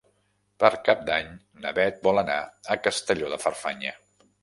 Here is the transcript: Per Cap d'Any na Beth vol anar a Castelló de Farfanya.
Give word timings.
Per 0.63 0.71
Cap 0.87 1.03
d'Any 1.09 1.29
na 1.67 1.75
Beth 1.81 2.01
vol 2.09 2.25
anar 2.25 2.41
a 2.41 2.81
Castelló 2.89 3.35
de 3.37 3.43
Farfanya. 3.47 3.99